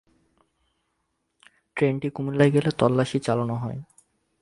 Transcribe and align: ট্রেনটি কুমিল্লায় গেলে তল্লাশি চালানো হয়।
ট্রেনটি 1.77 2.07
কুমিল্লায় 2.15 2.51
গেলে 2.55 2.69
তল্লাশি 2.79 3.17
চালানো 3.19 3.55
হয়। 3.55 3.79